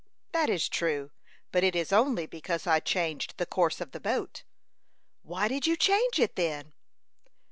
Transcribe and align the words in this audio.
"That 0.31 0.49
is 0.49 0.67
true; 0.67 1.11
but 1.51 1.63
it 1.63 1.75
is 1.75 1.93
only 1.93 2.25
because 2.25 2.65
I 2.65 2.79
changed 2.79 3.37
the 3.37 3.45
course 3.45 3.79
of 3.79 3.91
the 3.91 3.99
boat." 3.99 4.41
"Why 5.21 5.47
did 5.47 5.67
you 5.67 5.75
change 5.77 6.17
it, 6.19 6.35
then?" 6.35 6.73